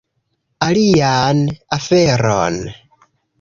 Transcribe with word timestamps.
Alian 0.67 1.43
aferon 1.77 2.57